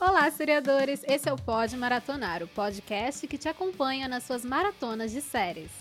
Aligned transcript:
Olá, 0.00 0.30
seriadores! 0.30 1.02
Esse 1.08 1.28
é 1.28 1.32
o 1.32 1.36
Pod 1.36 1.76
Maratonar, 1.76 2.40
o 2.40 2.46
podcast 2.46 3.26
que 3.26 3.36
te 3.36 3.48
acompanha 3.48 4.06
nas 4.06 4.22
suas 4.22 4.44
maratonas 4.44 5.10
de 5.10 5.20
séries. 5.20 5.72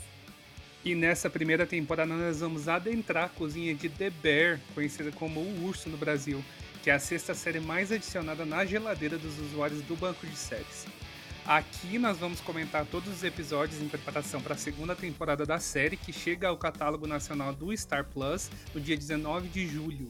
E 0.84 0.96
nessa 0.96 1.30
primeira 1.30 1.68
temporada 1.68 2.12
nós 2.16 2.40
vamos 2.40 2.68
adentrar 2.68 3.26
a 3.26 3.30
cozinha 3.30 3.76
de 3.76 3.88
The 3.90 4.10
Bear, 4.10 4.60
conhecida 4.74 5.12
como 5.12 5.40
o 5.40 5.66
Urso 5.66 5.88
no 5.88 5.98
Brasil, 5.98 6.44
que 6.82 6.90
é 6.90 6.94
a 6.94 7.00
sexta 7.00 7.36
série 7.36 7.60
mais 7.60 7.92
adicionada 7.92 8.44
na 8.44 8.66
geladeira 8.66 9.20
dos 9.20 9.38
usuários 9.38 9.84
do 9.84 9.96
banco 9.96 10.26
de 10.26 10.36
séries. 10.36 10.88
Aqui 11.46 12.00
nós 12.00 12.18
vamos 12.18 12.42
comentar 12.42 12.88
todos 12.88 13.14
os 13.14 13.24
episódios 13.24 13.80
em 13.80 13.88
preparação 13.88 14.42
para 14.42 14.56
a 14.56 14.58
segunda 14.58 14.96
temporada 14.96 15.46
da 15.46 15.60
série, 15.60 15.96
que 15.96 16.12
chega 16.12 16.48
ao 16.48 16.58
catálogo 16.58 17.06
nacional 17.06 17.54
do 17.54 17.72
Star 17.78 18.04
Plus 18.04 18.50
no 18.74 18.82
dia 18.82 18.98
19 18.98 19.48
de 19.48 19.68
julho. 19.68 20.10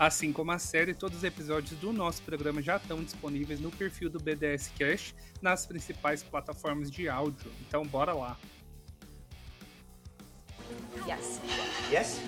Assim 0.00 0.32
como 0.32 0.50
a 0.50 0.58
série, 0.58 0.94
todos 0.94 1.18
os 1.18 1.24
episódios 1.24 1.78
do 1.78 1.92
nosso 1.92 2.22
programa 2.22 2.62
já 2.62 2.78
estão 2.78 3.04
disponíveis 3.04 3.60
no 3.60 3.70
perfil 3.70 4.08
do 4.08 4.18
BDS 4.18 4.72
Cash 4.78 5.14
nas 5.42 5.66
principais 5.66 6.22
plataformas 6.22 6.90
de 6.90 7.06
áudio. 7.06 7.52
Então 7.68 7.84
bora 7.84 8.14
lá. 8.14 8.38
Yes. 11.06 11.38
Yes? 11.92 12.18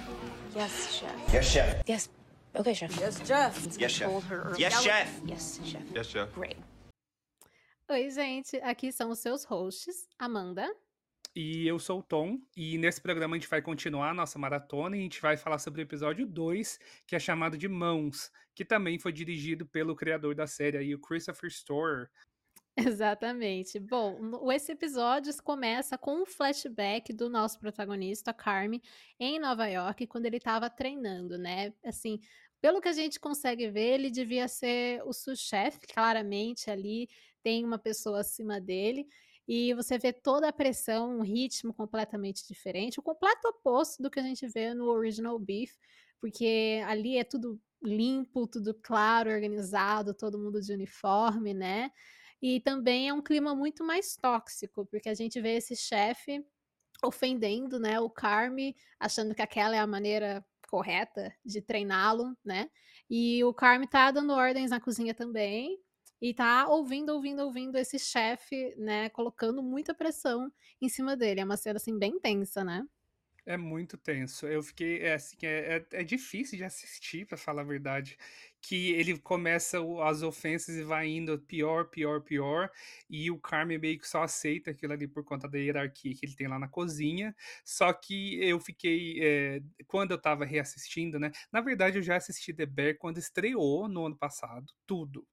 Yes, 0.54 0.96
chef. 0.98 1.34
Yes, 1.34 1.46
chef. 1.46 1.82
Yes. 1.88 2.10
Okay, 2.54 2.74
chef. 2.74 3.00
Yes, 3.00 3.20
Jeff. 3.20 3.80
Yes, 3.80 3.92
chef. 3.92 4.10
Yes, 4.58 4.82
chef. 4.82 5.22
Yes, 5.26 5.60
chef. 5.64 5.96
Yes, 5.96 6.06
chef. 6.08 6.34
Great. 6.34 6.58
Oi, 7.88 8.10
gente, 8.10 8.56
aqui 8.56 8.92
são 8.92 9.08
os 9.08 9.18
seus 9.18 9.44
hosts, 9.44 10.06
Amanda. 10.18 10.70
E 11.34 11.66
eu 11.66 11.78
sou 11.78 12.00
o 12.00 12.02
Tom, 12.02 12.38
e 12.54 12.76
nesse 12.76 13.00
programa 13.00 13.34
a 13.34 13.38
gente 13.38 13.48
vai 13.48 13.62
continuar 13.62 14.10
a 14.10 14.14
nossa 14.14 14.38
maratona 14.38 14.96
e 14.96 15.00
a 15.00 15.02
gente 15.02 15.20
vai 15.20 15.34
falar 15.34 15.58
sobre 15.58 15.80
o 15.80 15.84
episódio 15.84 16.26
2, 16.26 16.78
que 17.06 17.16
é 17.16 17.18
chamado 17.18 17.56
de 17.56 17.66
Mãos, 17.68 18.30
que 18.54 18.66
também 18.66 18.98
foi 18.98 19.12
dirigido 19.12 19.64
pelo 19.64 19.96
criador 19.96 20.34
da 20.34 20.46
série 20.46 20.76
aí, 20.76 20.94
o 20.94 21.00
Christopher 21.00 21.50
Storer. 21.50 22.10
Exatamente. 22.76 23.78
Bom, 23.78 24.50
esse 24.52 24.72
episódio 24.72 25.32
começa 25.42 25.96
com 25.96 26.22
um 26.22 26.26
flashback 26.26 27.14
do 27.14 27.30
nosso 27.30 27.58
protagonista, 27.58 28.34
Carme, 28.34 28.82
em 29.18 29.38
Nova 29.38 29.66
York, 29.66 30.06
quando 30.06 30.26
ele 30.26 30.36
estava 30.36 30.68
treinando, 30.68 31.38
né? 31.38 31.72
Assim, 31.82 32.18
pelo 32.60 32.80
que 32.80 32.88
a 32.88 32.92
gente 32.92 33.18
consegue 33.18 33.70
ver, 33.70 33.94
ele 33.94 34.10
devia 34.10 34.48
ser 34.48 35.02
o 35.04 35.14
sous-chefe, 35.14 35.86
claramente 35.86 36.70
ali 36.70 37.08
tem 37.42 37.64
uma 37.64 37.78
pessoa 37.78 38.20
acima 38.20 38.60
dele. 38.60 39.06
E 39.48 39.74
você 39.74 39.98
vê 39.98 40.12
toda 40.12 40.48
a 40.48 40.52
pressão, 40.52 41.18
um 41.18 41.22
ritmo 41.22 41.74
completamente 41.74 42.46
diferente, 42.46 43.00
o 43.00 43.02
completo 43.02 43.48
oposto 43.48 44.02
do 44.02 44.10
que 44.10 44.20
a 44.20 44.22
gente 44.22 44.46
vê 44.48 44.72
no 44.74 44.86
Original 44.86 45.38
Beef, 45.38 45.72
porque 46.20 46.80
ali 46.86 47.16
é 47.18 47.24
tudo 47.24 47.60
limpo, 47.82 48.46
tudo 48.46 48.74
claro, 48.82 49.30
organizado, 49.30 50.14
todo 50.14 50.38
mundo 50.38 50.60
de 50.60 50.72
uniforme, 50.72 51.52
né? 51.52 51.90
E 52.40 52.60
também 52.60 53.08
é 53.08 53.14
um 53.14 53.22
clima 53.22 53.54
muito 53.54 53.84
mais 53.84 54.16
tóxico, 54.16 54.86
porque 54.86 55.08
a 55.08 55.14
gente 55.14 55.40
vê 55.40 55.56
esse 55.56 55.76
chefe 55.76 56.44
ofendendo, 57.04 57.78
né, 57.80 58.00
o 58.00 58.08
Carme, 58.10 58.76
achando 59.00 59.34
que 59.34 59.42
aquela 59.42 59.76
é 59.76 59.78
a 59.80 59.86
maneira 59.86 60.44
correta 60.68 61.34
de 61.44 61.60
treiná-lo, 61.60 62.36
né? 62.44 62.70
E 63.10 63.42
o 63.44 63.52
Carme 63.52 63.86
tá 63.88 64.10
dando 64.10 64.32
ordens 64.32 64.70
na 64.70 64.80
cozinha 64.80 65.14
também, 65.14 65.78
e 66.22 66.34
tá 66.34 66.68
ouvindo, 66.68 67.10
ouvindo, 67.14 67.42
ouvindo 67.44 67.76
esse 67.78 67.98
chefe, 67.98 68.74
né, 68.78 69.10
colocando 69.10 69.62
muita 69.62 69.94
pressão 69.94 70.52
em 70.80 70.88
cima 70.88 71.16
dele. 71.16 71.40
É 71.42 71.44
uma 71.44 71.58
cena 71.58 71.78
assim 71.78 71.98
bem 71.98 72.20
tensa, 72.20 72.64
né? 72.64 72.86
É 73.44 73.56
muito 73.56 73.98
tenso. 73.98 74.46
Eu 74.46 74.62
fiquei, 74.62 75.00
é 75.02 75.14
assim, 75.14 75.36
é, 75.42 75.78
é, 75.92 76.00
é 76.00 76.04
difícil 76.04 76.56
de 76.56 76.62
assistir, 76.64 77.26
pra 77.26 77.36
falar 77.36 77.62
a 77.62 77.64
verdade. 77.64 78.16
Que 78.60 78.92
ele 78.92 79.18
começa 79.18 79.78
as 80.04 80.22
ofensas 80.22 80.76
e 80.76 80.84
vai 80.84 81.08
indo 81.08 81.36
pior, 81.40 81.86
pior, 81.90 82.20
pior. 82.22 82.70
E 83.10 83.28
o 83.32 83.40
Carmen 83.40 83.78
meio 83.78 83.98
que 83.98 84.06
só 84.06 84.22
aceita 84.22 84.70
aquilo 84.70 84.92
ali 84.92 85.08
por 85.08 85.24
conta 85.24 85.48
da 85.48 85.58
hierarquia 85.58 86.14
que 86.14 86.24
ele 86.24 86.36
tem 86.36 86.46
lá 86.46 86.56
na 86.58 86.68
cozinha. 86.68 87.34
Só 87.64 87.92
que 87.92 88.38
eu 88.44 88.60
fiquei. 88.60 89.18
é, 89.20 89.60
quando 89.88 90.12
eu 90.12 90.20
tava 90.20 90.44
reassistindo, 90.44 91.18
né? 91.18 91.32
Na 91.52 91.60
verdade, 91.60 91.98
eu 91.98 92.02
já 92.02 92.16
assisti 92.16 92.54
The 92.54 92.64
Bear 92.66 92.96
quando 92.96 93.18
estreou 93.18 93.88
no 93.88 94.06
ano 94.06 94.16
passado, 94.16 94.72
tudo. 94.86 95.26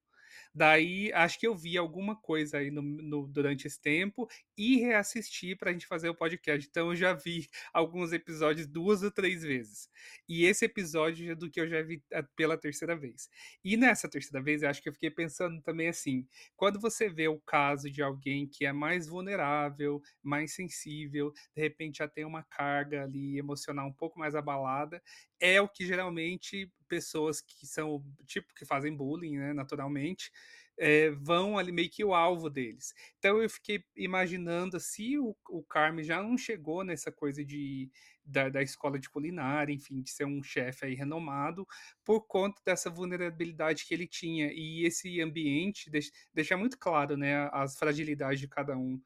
Daí, 0.54 1.12
acho 1.12 1.38
que 1.38 1.46
eu 1.46 1.54
vi 1.54 1.78
alguma 1.78 2.16
coisa 2.20 2.58
aí 2.58 2.70
no- 2.70 2.82
no- 2.82 3.26
durante 3.28 3.66
esse 3.66 3.80
tempo 3.80 4.28
e 4.56 4.76
reassisti 4.78 5.54
pra 5.54 5.72
gente 5.72 5.86
fazer 5.86 6.08
o 6.08 6.14
podcast. 6.14 6.66
Então, 6.68 6.88
eu 6.90 6.96
já 6.96 7.12
vi 7.12 7.48
alguns 7.72 8.12
episódios 8.12 8.66
duas 8.66 9.02
ou 9.02 9.10
três 9.10 9.42
vezes. 9.42 9.88
E 10.28 10.44
esse 10.44 10.64
episódio 10.64 11.30
é 11.30 11.34
do 11.34 11.50
que 11.50 11.60
eu 11.60 11.68
já 11.68 11.82
vi 11.82 12.02
a- 12.12 12.22
pela 12.36 12.56
terceira 12.58 12.96
vez. 12.96 13.28
E 13.64 13.76
nessa 13.76 14.08
terceira 14.08 14.42
vez, 14.42 14.62
eu 14.62 14.68
acho 14.70 14.82
que 14.82 14.88
eu 14.88 14.92
fiquei 14.92 15.10
pensando 15.10 15.60
também 15.62 15.88
assim: 15.88 16.26
quando 16.56 16.80
você 16.80 17.08
vê 17.08 17.28
o 17.28 17.40
caso 17.40 17.90
de 17.90 18.02
alguém 18.02 18.46
que 18.48 18.64
é 18.64 18.72
mais 18.72 19.06
vulnerável, 19.08 20.00
mais 20.22 20.52
sensível, 20.54 21.32
de 21.54 21.62
repente 21.62 21.98
já 21.98 22.08
tem 22.08 22.24
uma 22.24 22.42
carga 22.44 23.04
ali 23.04 23.38
emocional 23.38 23.86
um 23.88 23.92
pouco 23.92 24.18
mais 24.18 24.34
abalada, 24.34 25.02
é 25.40 25.60
o 25.60 25.68
que 25.68 25.86
geralmente 25.86 26.70
pessoas 26.88 27.40
que 27.40 27.66
são, 27.66 28.04
tipo, 28.26 28.54
que 28.54 28.64
fazem 28.66 28.94
bullying, 28.96 29.38
né, 29.38 29.52
naturalmente, 29.52 30.30
eh, 30.78 31.10
vão 31.10 31.58
ali 31.58 31.70
meio 31.72 31.90
que 31.90 32.04
o 32.04 32.14
alvo 32.14 32.48
deles. 32.50 32.94
Então 33.18 33.40
eu 33.42 33.48
fiquei 33.50 33.84
imaginando 33.96 34.80
se 34.80 35.18
o, 35.18 35.36
o 35.50 35.62
Carme 35.62 36.02
já 36.02 36.22
não 36.22 36.36
chegou 36.38 36.82
nessa 36.84 37.12
coisa 37.12 37.44
de, 37.44 37.90
da, 38.24 38.48
da 38.48 38.62
escola 38.62 38.98
de 38.98 39.08
culinária, 39.10 39.72
enfim, 39.72 40.02
de 40.02 40.10
ser 40.10 40.24
um 40.24 40.42
chefe 40.42 40.86
aí 40.86 40.94
renomado, 40.94 41.66
por 42.04 42.22
conta 42.26 42.60
dessa 42.64 42.88
vulnerabilidade 42.90 43.84
que 43.86 43.94
ele 43.94 44.06
tinha. 44.06 44.50
E 44.52 44.84
esse 44.86 45.20
ambiente 45.20 45.90
deixa, 45.90 46.10
deixa 46.32 46.56
muito 46.56 46.78
claro, 46.78 47.16
né, 47.16 47.48
as 47.52 47.76
fragilidades 47.76 48.40
de 48.40 48.48
cada 48.48 48.76
um. 48.76 49.00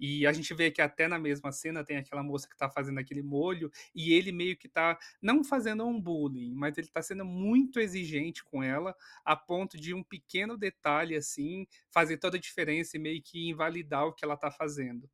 E 0.00 0.26
a 0.26 0.32
gente 0.32 0.54
vê 0.54 0.70
que 0.70 0.80
até 0.80 1.06
na 1.06 1.18
mesma 1.18 1.52
cena 1.52 1.84
tem 1.84 1.98
aquela 1.98 2.22
moça 2.22 2.48
que 2.48 2.56
tá 2.56 2.70
fazendo 2.70 2.98
aquele 2.98 3.22
molho, 3.22 3.70
e 3.94 4.14
ele 4.14 4.32
meio 4.32 4.56
que 4.56 4.68
tá 4.68 4.98
não 5.20 5.44
fazendo 5.44 5.86
um 5.86 6.00
bullying, 6.00 6.54
mas 6.54 6.78
ele 6.78 6.88
tá 6.88 7.02
sendo 7.02 7.24
muito 7.24 7.78
exigente 7.78 8.42
com 8.42 8.62
ela, 8.62 8.96
a 9.24 9.36
ponto 9.36 9.78
de 9.78 9.92
um 9.92 10.02
pequeno 10.02 10.56
detalhe 10.56 11.14
assim 11.14 11.66
fazer 11.90 12.16
toda 12.16 12.38
a 12.38 12.40
diferença 12.40 12.96
e 12.96 13.00
meio 13.00 13.22
que 13.22 13.48
invalidar 13.48 14.06
o 14.06 14.14
que 14.14 14.24
ela 14.24 14.36
tá 14.36 14.50
fazendo. 14.50 15.08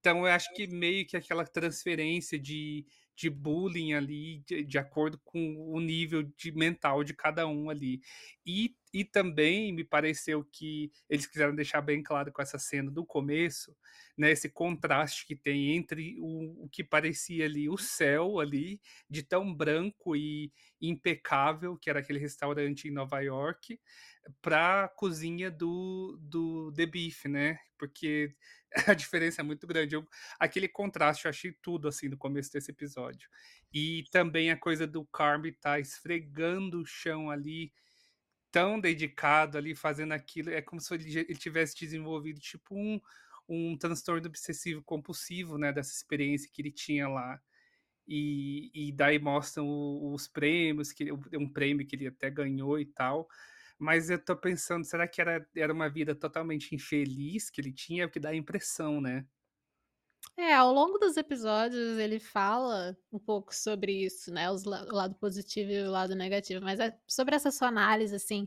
Então 0.00 0.26
eu 0.26 0.32
acho 0.32 0.52
que 0.54 0.66
meio 0.66 1.06
que 1.06 1.16
aquela 1.16 1.44
transferência 1.44 2.38
de, 2.38 2.86
de 3.16 3.30
bullying 3.30 3.94
ali, 3.94 4.40
de, 4.46 4.62
de 4.62 4.78
acordo 4.78 5.18
com 5.24 5.56
o 5.72 5.80
nível 5.80 6.22
de 6.22 6.52
mental 6.52 7.02
de 7.02 7.14
cada 7.14 7.46
um 7.46 7.70
ali. 7.70 8.00
E, 8.44 8.76
e 8.92 9.04
também 9.04 9.72
me 9.72 9.82
pareceu 9.82 10.44
que 10.44 10.92
eles 11.08 11.26
quiseram 11.26 11.54
deixar 11.54 11.80
bem 11.80 12.02
claro 12.02 12.30
com 12.30 12.42
essa 12.42 12.58
cena 12.58 12.90
do 12.90 13.04
começo, 13.06 13.74
né, 14.16 14.30
esse 14.30 14.48
contraste 14.50 15.26
que 15.26 15.34
tem 15.34 15.74
entre 15.74 16.16
o, 16.20 16.64
o 16.64 16.68
que 16.68 16.84
parecia 16.84 17.46
ali 17.46 17.68
o 17.68 17.78
céu 17.78 18.38
ali, 18.38 18.80
de 19.08 19.22
tão 19.22 19.52
branco 19.52 20.14
e 20.14 20.52
impecável, 20.80 21.76
que 21.76 21.88
era 21.88 22.00
aquele 22.00 22.18
restaurante 22.18 22.86
em 22.86 22.90
Nova 22.90 23.20
York, 23.20 23.80
para 24.42 24.84
a 24.84 24.88
cozinha 24.88 25.50
do, 25.50 26.18
do 26.20 26.72
The 26.72 26.86
Beef, 26.86 27.26
né? 27.26 27.58
Porque 27.78 28.34
a 28.86 28.94
diferença 28.94 29.40
é 29.40 29.44
muito 29.44 29.66
grande. 29.66 29.94
Eu, 29.94 30.06
aquele 30.38 30.68
contraste, 30.68 31.24
eu 31.24 31.30
achei 31.30 31.52
tudo 31.52 31.88
assim 31.88 32.08
no 32.08 32.16
começo 32.16 32.52
desse 32.52 32.70
episódio. 32.70 33.28
E 33.72 34.04
também 34.10 34.50
a 34.50 34.56
coisa 34.56 34.86
do 34.86 35.04
Carme 35.06 35.52
tá 35.52 35.78
esfregando 35.78 36.80
o 36.80 36.86
chão 36.86 37.30
ali, 37.30 37.72
tão 38.50 38.80
dedicado 38.80 39.58
ali, 39.58 39.74
fazendo 39.74 40.12
aquilo. 40.12 40.50
É 40.50 40.62
como 40.62 40.80
se 40.80 40.94
ele, 40.94 41.18
ele 41.18 41.36
tivesse 41.36 41.76
desenvolvido 41.78 42.40
tipo 42.40 42.74
um, 42.74 43.00
um 43.48 43.76
transtorno 43.76 44.26
obsessivo 44.26 44.82
compulsivo, 44.82 45.58
né? 45.58 45.72
Dessa 45.72 45.92
experiência 45.92 46.50
que 46.52 46.62
ele 46.62 46.72
tinha 46.72 47.08
lá. 47.08 47.40
E, 48.08 48.70
e 48.72 48.92
daí 48.92 49.18
mostram 49.18 49.66
os 50.12 50.28
prêmios, 50.28 50.92
que 50.92 51.10
um 51.12 51.48
prêmio 51.48 51.84
que 51.86 51.96
ele 51.96 52.06
até 52.06 52.30
ganhou 52.30 52.78
e 52.78 52.86
tal. 52.86 53.28
Mas 53.78 54.10
eu 54.10 54.22
tô 54.22 54.36
pensando, 54.36 54.84
será 54.84 55.06
que 55.08 55.20
era, 55.20 55.46
era 55.56 55.72
uma 55.72 55.88
vida 55.90 56.14
totalmente 56.14 56.74
infeliz 56.74 57.50
que 57.50 57.60
ele 57.60 57.72
tinha? 57.72 58.06
Porque 58.08 58.20
dá 58.20 58.30
a 58.30 58.34
impressão, 58.36 59.00
né? 59.00 59.26
É, 60.36 60.52
ao 60.54 60.72
longo 60.72 60.98
dos 60.98 61.16
episódios 61.16 61.98
ele 61.98 62.18
fala 62.20 62.96
um 63.12 63.18
pouco 63.18 63.54
sobre 63.54 64.04
isso, 64.04 64.30
né? 64.32 64.50
os 64.50 64.66
o 64.66 64.70
lado 64.70 65.14
positivo 65.14 65.70
e 65.70 65.82
o 65.82 65.90
lado 65.90 66.14
negativo. 66.14 66.62
Mas 66.62 66.78
é- 66.80 66.98
sobre 67.06 67.34
essa 67.34 67.50
sua 67.50 67.68
análise, 67.68 68.14
assim, 68.14 68.46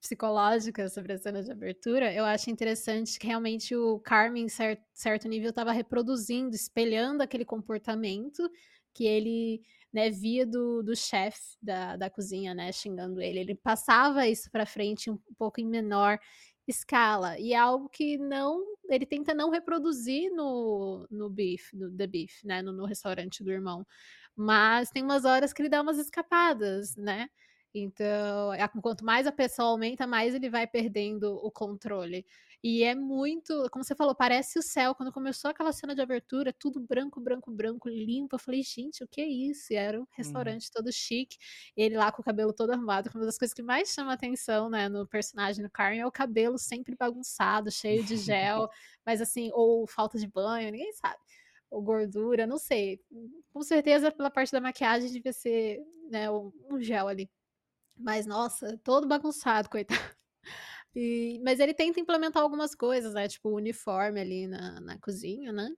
psicológica 0.00 0.88
sobre 0.88 1.12
a 1.14 1.18
cena 1.18 1.42
de 1.42 1.52
abertura, 1.52 2.12
eu 2.14 2.24
acho 2.24 2.50
interessante 2.50 3.18
que 3.18 3.26
realmente 3.26 3.76
o 3.76 4.00
Carmen, 4.00 4.44
em 4.46 4.48
cer- 4.48 4.82
certo 4.94 5.28
nível, 5.28 5.50
estava 5.50 5.72
reproduzindo, 5.72 6.54
espelhando 6.56 7.22
aquele 7.22 7.44
comportamento 7.44 8.50
que 8.94 9.04
ele 9.06 9.62
né, 9.92 10.10
via 10.10 10.46
do, 10.46 10.82
do 10.82 10.94
chefe 10.94 11.56
da, 11.60 11.96
da 11.96 12.10
cozinha, 12.10 12.54
né, 12.54 12.72
xingando 12.72 13.20
ele. 13.20 13.40
Ele 13.40 13.54
passava 13.54 14.26
isso 14.26 14.50
para 14.50 14.66
frente 14.66 15.10
um 15.10 15.18
pouco 15.36 15.60
em 15.60 15.66
menor 15.66 16.18
escala. 16.70 17.38
E 17.38 17.52
é 17.52 17.56
algo 17.56 17.88
que 17.88 18.16
não. 18.16 18.64
Ele 18.88 19.04
tenta 19.04 19.34
não 19.34 19.50
reproduzir 19.50 20.30
no, 20.32 21.06
no 21.10 21.28
Beef, 21.28 21.72
no 21.72 21.90
The 21.94 22.06
Beef, 22.06 22.44
né? 22.44 22.62
No, 22.62 22.72
no 22.72 22.86
restaurante 22.86 23.42
do 23.44 23.50
irmão. 23.50 23.86
Mas 24.36 24.90
tem 24.90 25.02
umas 25.02 25.24
horas 25.24 25.52
que 25.52 25.62
ele 25.62 25.68
dá 25.68 25.82
umas 25.82 25.98
escapadas, 25.98 26.96
né? 26.96 27.28
Então, 27.74 28.50
quanto 28.82 29.04
mais 29.04 29.26
a 29.26 29.32
pessoa 29.32 29.68
aumenta, 29.68 30.06
mais 30.06 30.34
ele 30.34 30.50
vai 30.50 30.66
perdendo 30.66 31.34
o 31.34 31.50
controle. 31.50 32.26
E 32.62 32.82
é 32.82 32.94
muito, 32.94 33.68
como 33.70 33.82
você 33.82 33.94
falou, 33.94 34.14
parece 34.14 34.58
o 34.58 34.62
céu. 34.62 34.94
Quando 34.94 35.10
começou 35.10 35.50
aquela 35.50 35.72
cena 35.72 35.94
de 35.94 36.02
abertura, 36.02 36.52
tudo 36.52 36.78
branco, 36.78 37.18
branco, 37.18 37.50
branco, 37.50 37.88
limpo. 37.88 38.34
Eu 38.34 38.38
falei, 38.38 38.62
gente, 38.62 39.02
o 39.02 39.08
que 39.08 39.22
é 39.22 39.26
isso? 39.26 39.72
E 39.72 39.76
era 39.76 39.98
um 39.98 40.06
restaurante 40.10 40.66
hum. 40.66 40.70
todo 40.74 40.92
chique. 40.92 41.38
Ele 41.74 41.96
lá 41.96 42.12
com 42.12 42.20
o 42.20 42.24
cabelo 42.24 42.52
todo 42.52 42.72
arrumado. 42.72 43.08
Que 43.08 43.16
uma 43.16 43.24
das 43.24 43.38
coisas 43.38 43.54
que 43.54 43.62
mais 43.62 43.88
chama 43.90 44.12
atenção, 44.12 44.68
né, 44.68 44.88
no 44.90 45.06
personagem 45.06 45.64
do 45.64 45.70
Carmen 45.70 46.00
é 46.00 46.06
o 46.06 46.12
cabelo 46.12 46.58
sempre 46.58 46.94
bagunçado, 46.94 47.70
cheio 47.70 48.04
de 48.04 48.16
gel. 48.18 48.68
mas 49.06 49.22
assim, 49.22 49.50
ou 49.54 49.86
falta 49.86 50.18
de 50.18 50.28
banho, 50.28 50.70
ninguém 50.70 50.92
sabe. 50.92 51.18
Ou 51.70 51.80
gordura, 51.82 52.46
não 52.46 52.58
sei. 52.58 53.00
Com 53.52 53.62
certeza, 53.62 54.12
pela 54.12 54.30
parte 54.30 54.52
da 54.52 54.60
maquiagem, 54.60 55.10
devia 55.10 55.32
ser 55.32 55.80
né, 56.10 56.30
um 56.30 56.52
gel 56.80 57.08
ali. 57.08 57.30
Mas, 57.96 58.26
nossa, 58.26 58.78
todo 58.84 59.06
bagunçado, 59.08 59.68
coitado. 59.70 60.00
E, 60.94 61.40
mas 61.44 61.60
ele 61.60 61.72
tenta 61.72 62.00
implementar 62.00 62.42
algumas 62.42 62.74
coisas, 62.74 63.14
né? 63.14 63.28
Tipo 63.28 63.50
o 63.50 63.56
uniforme 63.56 64.20
ali 64.20 64.46
na, 64.48 64.80
na 64.80 64.98
cozinha, 64.98 65.52
né? 65.52 65.68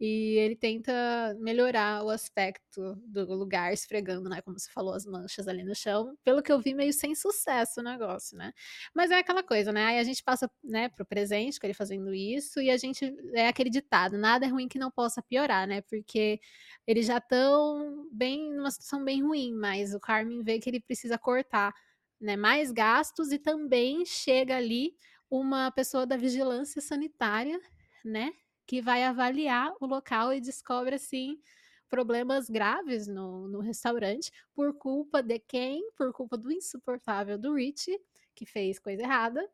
E 0.00 0.36
ele 0.38 0.56
tenta 0.56 0.92
melhorar 1.38 2.02
o 2.02 2.10
aspecto 2.10 2.96
do 3.06 3.24
lugar, 3.34 3.72
esfregando, 3.72 4.28
né? 4.28 4.42
Como 4.42 4.58
você 4.58 4.70
falou, 4.70 4.94
as 4.94 5.06
manchas 5.06 5.46
ali 5.46 5.62
no 5.62 5.74
chão. 5.74 6.16
Pelo 6.24 6.42
que 6.42 6.50
eu 6.50 6.60
vi, 6.60 6.74
meio 6.74 6.92
sem 6.92 7.14
sucesso 7.14 7.80
o 7.80 7.82
negócio, 7.82 8.36
né? 8.36 8.52
Mas 8.94 9.10
é 9.10 9.18
aquela 9.18 9.42
coisa, 9.42 9.72
né? 9.72 9.84
Aí 9.86 9.98
a 9.98 10.02
gente 10.04 10.22
passa, 10.22 10.50
né, 10.62 10.88
pro 10.88 11.06
presente 11.06 11.60
com 11.60 11.66
ele 11.66 11.74
fazendo 11.74 12.12
isso, 12.12 12.60
e 12.60 12.70
a 12.70 12.76
gente 12.76 13.14
é 13.34 13.48
aquele 13.48 13.70
ditado: 13.70 14.18
nada 14.18 14.46
é 14.46 14.48
ruim 14.48 14.66
que 14.68 14.78
não 14.78 14.90
possa 14.90 15.22
piorar, 15.22 15.66
né? 15.68 15.82
Porque 15.82 16.40
eles 16.86 17.06
já 17.06 17.18
estão 17.18 18.08
bem 18.12 18.52
numa 18.52 18.70
situação 18.70 19.04
bem 19.04 19.22
ruim, 19.22 19.54
mas 19.54 19.94
o 19.94 20.00
Carmen 20.00 20.42
vê 20.42 20.58
que 20.58 20.68
ele 20.68 20.80
precisa 20.80 21.16
cortar 21.18 21.72
né, 22.24 22.36
mais 22.36 22.72
gastos 22.72 23.30
e 23.32 23.38
também 23.38 24.04
chega 24.06 24.56
ali 24.56 24.96
uma 25.30 25.70
pessoa 25.70 26.06
da 26.06 26.16
vigilância 26.16 26.80
sanitária, 26.80 27.60
né, 28.02 28.32
que 28.66 28.80
vai 28.80 29.04
avaliar 29.04 29.74
o 29.78 29.86
local 29.86 30.32
e 30.32 30.40
descobre 30.40 30.94
assim 30.94 31.38
problemas 31.86 32.48
graves 32.48 33.06
no, 33.06 33.46
no 33.46 33.60
restaurante 33.60 34.32
por 34.54 34.72
culpa 34.78 35.22
de 35.22 35.38
quem? 35.38 35.90
Por 35.96 36.12
culpa 36.14 36.38
do 36.38 36.50
insuportável 36.50 37.38
do 37.38 37.54
Rich, 37.54 37.90
que 38.34 38.46
fez 38.46 38.78
coisa 38.78 39.02
errada, 39.02 39.46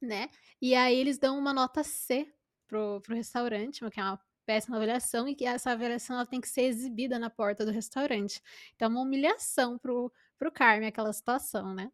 né? 0.00 0.30
E 0.62 0.76
aí 0.76 0.96
eles 0.96 1.18
dão 1.18 1.36
uma 1.36 1.52
nota 1.52 1.82
C 1.82 2.32
pro, 2.68 3.00
pro 3.00 3.16
restaurante, 3.16 3.84
que 3.90 4.00
é 4.00 4.04
uma 4.04 4.20
péssima 4.46 4.76
avaliação, 4.76 5.26
e 5.26 5.34
que 5.34 5.44
essa 5.44 5.72
avaliação 5.72 6.16
ela 6.16 6.24
tem 6.24 6.40
que 6.40 6.48
ser 6.48 6.62
exibida 6.62 7.18
na 7.18 7.28
porta 7.28 7.66
do 7.66 7.72
restaurante. 7.72 8.40
Então, 8.76 8.88
uma 8.88 9.02
humilhação 9.02 9.76
pro, 9.76 10.12
pro 10.38 10.52
Carmen 10.52 10.88
aquela 10.88 11.12
situação, 11.12 11.74
né? 11.74 11.90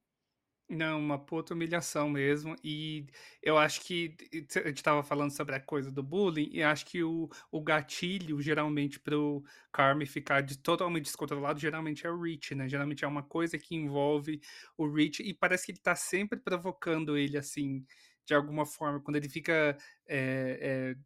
Não, 0.68 0.98
uma 0.98 1.18
puta 1.18 1.52
humilhação 1.52 2.08
mesmo. 2.08 2.56
E 2.64 3.06
eu 3.42 3.58
acho 3.58 3.82
que 3.82 4.16
a 4.64 4.68
gente 4.68 4.82
tava 4.82 5.02
falando 5.02 5.30
sobre 5.30 5.54
a 5.54 5.60
coisa 5.60 5.90
do 5.92 6.02
bullying, 6.02 6.48
e 6.50 6.62
acho 6.62 6.86
que 6.86 7.02
o, 7.04 7.28
o 7.50 7.60
gatilho, 7.60 8.40
geralmente, 8.40 8.98
pro 8.98 9.42
Carmen 9.70 10.06
ficar 10.06 10.40
de, 10.40 10.56
totalmente 10.58 11.04
descontrolado, 11.04 11.60
geralmente 11.60 12.06
é 12.06 12.10
o 12.10 12.18
Rich, 12.22 12.54
né? 12.54 12.68
Geralmente 12.68 13.04
é 13.04 13.08
uma 13.08 13.22
coisa 13.22 13.58
que 13.58 13.74
envolve 13.74 14.40
o 14.76 14.88
Rich, 14.88 15.22
e 15.22 15.34
parece 15.34 15.66
que 15.66 15.72
ele 15.72 15.78
tá 15.78 15.94
sempre 15.94 16.38
provocando 16.40 17.18
ele, 17.18 17.36
assim, 17.36 17.84
de 18.24 18.32
alguma 18.34 18.64
forma, 18.64 19.00
quando 19.00 19.16
ele 19.16 19.28
fica 19.28 19.76
é, 20.06 20.94
é, 20.94 20.96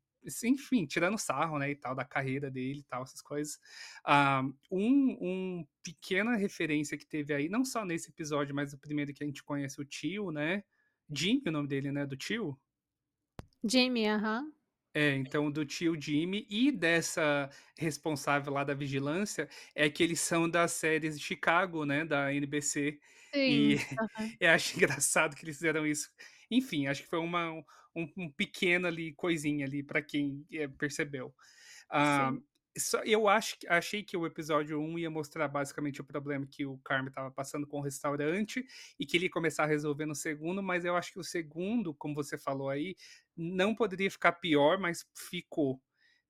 enfim, 0.44 0.87
tirando 0.87 1.19
sarro, 1.19 1.58
né, 1.58 1.70
e 1.70 1.76
tal, 1.76 1.94
da 1.94 2.05
carreira 2.05 2.50
dele 2.50 2.81
e 2.81 2.84
tal, 2.84 3.02
essas 3.02 3.23
coisas. 3.23 3.58
Uh, 4.06 4.55
um, 4.70 5.19
um 5.20 5.67
pequena 5.82 6.37
referência 6.37 6.96
que 6.99 7.06
teve 7.06 7.34
aí, 7.34 7.49
não 7.49 7.64
só 7.64 7.84
nesse 7.84 8.11
episódio, 8.11 8.55
mas 8.55 8.73
o 8.73 8.78
primeiro 8.78 9.12
que 9.12 9.23
a 9.23 9.26
gente 9.26 9.43
conhece 9.43 9.81
o 9.81 9.84
tio, 9.84 10.31
né? 10.31 10.64
Jimmy, 11.14 11.43
o 11.46 11.52
nome 11.52 11.69
dele, 11.69 11.93
né? 11.93 12.05
Do 12.06 12.17
tio? 12.17 12.58
Jimmy, 13.64 14.06
aham. 14.06 14.43
Uh 14.43 14.46
-huh. 14.46 14.56
É, 14.96 15.14
então 15.14 15.50
do 15.50 15.62
tio 15.62 15.94
Jimmy 16.00 16.46
e 16.49 16.72
dessa 16.72 17.50
responsável 17.76 18.50
lá 18.50 18.64
da 18.64 18.72
vigilância 18.72 19.46
é 19.75 19.90
que 19.90 20.02
eles 20.02 20.20
são 20.20 20.49
das 20.49 20.72
séries 20.72 21.19
de 21.19 21.22
Chicago, 21.22 21.84
né, 21.84 22.02
da 22.02 22.32
NBC. 22.32 22.99
Sim. 23.31 23.76
E 24.40 24.44
eu 24.46 24.50
acho 24.52 24.75
engraçado 24.81 25.37
que 25.37 25.44
eles 25.44 25.56
fizeram 25.56 25.87
isso. 25.87 26.08
Enfim, 26.50 26.87
acho 26.87 27.02
que 27.02 27.11
foi 27.11 27.19
uma, 27.19 27.62
um, 27.96 28.12
um 28.16 28.31
pequeno 28.31 28.87
ali, 28.87 29.12
coisinha 29.14 29.66
ali, 29.66 29.82
para 29.82 30.02
quem 30.02 30.46
é, 30.52 30.69
percebeu. 30.69 31.34
Uh, 31.90 32.43
só, 32.78 33.02
eu 33.04 33.26
acho, 33.26 33.56
achei 33.69 34.02
que 34.02 34.16
o 34.16 34.26
episódio 34.26 34.78
1 34.78 34.98
ia 34.98 35.10
mostrar 35.10 35.48
basicamente 35.48 36.00
o 36.00 36.04
problema 36.04 36.46
que 36.46 36.66
o 36.66 36.76
Carmen 36.78 37.08
estava 37.08 37.31
passando 37.31 37.66
com 37.66 37.78
o 37.78 37.82
restaurante 37.82 38.64
e 39.00 39.06
que 39.06 39.16
ele 39.16 39.26
ia 39.26 39.31
começar 39.31 39.64
a 39.64 39.66
resolver 39.66 40.04
no 40.04 40.14
segundo, 40.14 40.62
mas 40.62 40.84
eu 40.84 40.94
acho 40.94 41.12
que 41.12 41.19
o 41.19 41.25
segundo, 41.25 41.94
como 41.94 42.14
você 42.14 42.37
falou 42.37 42.69
aí, 42.69 42.94
não 43.34 43.75
poderia 43.75 44.10
ficar 44.10 44.32
pior, 44.32 44.78
mas 44.78 45.06
ficou. 45.14 45.81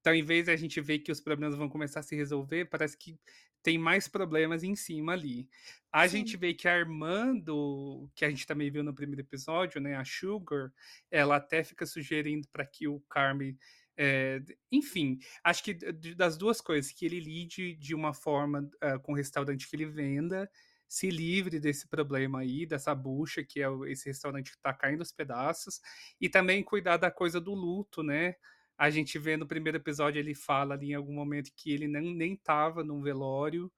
Então, 0.06 0.14
em 0.14 0.22
vez 0.22 0.44
de 0.44 0.52
a 0.52 0.56
gente 0.56 0.80
ver 0.80 1.00
que 1.00 1.10
os 1.10 1.20
problemas 1.20 1.56
vão 1.56 1.68
começar 1.68 1.98
a 1.98 2.02
se 2.04 2.14
resolver, 2.14 2.66
parece 2.66 2.96
que 2.96 3.18
tem 3.60 3.76
mais 3.76 4.06
problemas 4.06 4.62
em 4.62 4.76
cima 4.76 5.14
ali. 5.14 5.48
A 5.92 6.06
Sim. 6.06 6.18
gente 6.18 6.36
vê 6.36 6.54
que 6.54 6.68
a 6.68 6.78
irmã 6.78 7.34
do. 7.36 8.08
que 8.14 8.24
a 8.24 8.30
gente 8.30 8.46
também 8.46 8.70
viu 8.70 8.84
no 8.84 8.94
primeiro 8.94 9.22
episódio, 9.22 9.80
né? 9.80 9.96
A 9.96 10.04
Sugar, 10.04 10.72
ela 11.10 11.34
até 11.34 11.64
fica 11.64 11.84
sugerindo 11.84 12.46
para 12.52 12.64
que 12.64 12.86
o 12.86 13.00
Carmen. 13.10 13.58
É, 13.96 14.40
enfim, 14.70 15.18
acho 15.42 15.64
que 15.64 15.74
das 16.14 16.36
duas 16.36 16.60
coisas, 16.60 16.92
que 16.92 17.04
ele 17.04 17.18
lide 17.18 17.74
de 17.74 17.92
uma 17.92 18.14
forma 18.14 18.60
uh, 18.60 19.00
com 19.00 19.10
o 19.10 19.16
restaurante 19.16 19.68
que 19.68 19.74
ele 19.74 19.86
venda, 19.86 20.48
se 20.86 21.10
livre 21.10 21.58
desse 21.58 21.88
problema 21.88 22.42
aí, 22.42 22.64
dessa 22.64 22.94
bucha 22.94 23.42
que 23.42 23.60
é 23.60 23.66
esse 23.88 24.08
restaurante 24.08 24.52
que 24.52 24.56
está 24.56 24.72
caindo 24.72 25.00
aos 25.00 25.10
pedaços, 25.10 25.80
e 26.20 26.28
também 26.28 26.62
cuidar 26.62 26.96
da 26.96 27.10
coisa 27.10 27.40
do 27.40 27.54
luto, 27.54 28.04
né? 28.04 28.36
A 28.78 28.90
gente 28.90 29.18
vê 29.18 29.36
no 29.36 29.46
primeiro 29.46 29.78
episódio, 29.78 30.18
ele 30.18 30.34
fala 30.34 30.74
ali 30.74 30.90
em 30.90 30.94
algum 30.94 31.14
momento 31.14 31.52
que 31.56 31.72
ele 31.72 31.88
nem, 31.88 32.14
nem 32.14 32.36
tava 32.36 32.84
num 32.84 33.02
velório. 33.02 33.72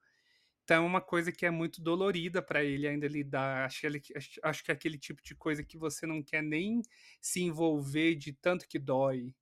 Então 0.63 0.83
é 0.83 0.87
uma 0.87 1.01
coisa 1.01 1.31
que 1.31 1.45
é 1.45 1.51
muito 1.51 1.81
dolorida 1.81 2.41
para 2.41 2.63
ele 2.63 2.87
ainda 2.87 3.07
lidar. 3.07 3.65
Acho 3.65 3.81
que, 3.81 3.87
ele, 3.87 4.01
acho, 4.15 4.39
acho 4.43 4.63
que 4.63 4.71
é 4.71 4.73
aquele 4.73 4.97
tipo 4.99 5.21
de 5.23 5.35
coisa 5.35 5.63
que 5.63 5.77
você 5.77 6.05
não 6.05 6.23
quer 6.23 6.43
nem 6.43 6.81
se 7.21 7.41
envolver 7.41 8.15
de 8.15 8.33
tanto 8.33 8.67
que 8.67 8.79
dói. 8.79 9.33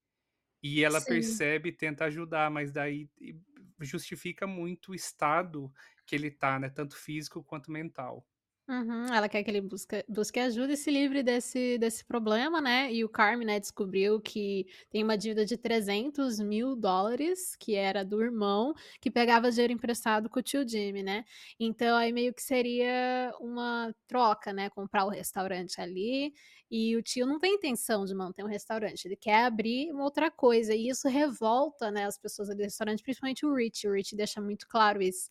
E 0.63 0.83
ela 0.83 1.01
Sim. 1.01 1.01
percebe 1.01 1.69
e 1.69 1.73
tenta 1.73 2.05
ajudar, 2.05 2.49
mas 2.51 2.71
daí 2.71 3.09
justifica 3.81 4.47
muito 4.47 4.91
o 4.91 4.95
estado 4.95 5.71
que 6.05 6.15
ele 6.15 6.31
tá, 6.31 6.59
né? 6.59 6.69
Tanto 6.69 6.97
físico 6.97 7.43
quanto 7.43 7.71
mental. 7.71 8.27
Uhum, 8.69 9.05
ela 9.13 9.29
quer 9.29 9.43
que 9.45 9.49
ele 9.49 9.61
busque, 9.61 10.03
busque 10.09 10.37
ajuda 10.41 10.73
e 10.73 10.77
se 10.77 10.91
livre 10.91 11.23
desse, 11.23 11.77
desse 11.77 12.03
problema, 12.03 12.59
né? 12.59 12.91
E 12.91 13.01
o 13.05 13.07
Carmen, 13.07 13.47
né, 13.47 13.61
descobriu 13.61 14.19
que 14.19 14.65
tem 14.89 15.01
uma 15.05 15.17
dívida 15.17 15.45
de 15.45 15.55
300 15.55 16.37
mil 16.37 16.75
dólares, 16.75 17.55
que 17.55 17.75
era 17.75 18.03
do 18.03 18.21
irmão, 18.21 18.73
que 18.99 19.09
pegava 19.09 19.49
dinheiro 19.51 19.71
emprestado 19.71 20.29
com 20.29 20.39
o 20.41 20.43
tio 20.43 20.67
Jimmy, 20.67 21.01
né? 21.01 21.23
Então, 21.57 21.95
aí 21.95 22.11
meio 22.11 22.33
que 22.33 22.41
seria 22.43 23.31
uma 23.39 23.95
troca, 24.05 24.51
né? 24.51 24.69
Comprar 24.69 25.05
o 25.05 25.09
restaurante 25.09 25.79
ali. 25.79 26.33
E 26.69 26.93
o 26.97 27.01
tio 27.01 27.25
não 27.25 27.39
tem 27.39 27.55
intenção 27.55 28.03
de 28.03 28.13
manter 28.13 28.43
um 28.43 28.47
restaurante, 28.47 29.05
ele 29.05 29.15
quer 29.15 29.45
abrir 29.45 29.89
uma 29.93 30.03
outra 30.03 30.29
coisa. 30.29 30.75
E 30.75 30.89
isso 30.89 31.07
revolta, 31.07 31.89
né, 31.89 32.03
as 32.05 32.17
pessoas 32.17 32.49
do 32.49 32.61
restaurante, 32.61 33.01
principalmente 33.01 33.45
o 33.45 33.53
Rich. 33.55 33.87
O 33.87 33.93
Rich 33.93 34.13
deixa 34.13 34.41
muito 34.41 34.67
claro 34.67 35.01
isso. 35.01 35.29